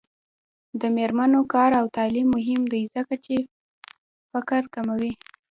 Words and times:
د 0.81 0.83
میرمنو 0.95 1.41
کار 1.53 1.71
او 1.79 1.85
تعلیم 1.97 2.27
مهم 2.37 2.61
دی 2.71 2.83
ځکه 2.95 3.15
چې 3.25 3.35
فقر 4.31 4.63
کموي. 4.75 5.11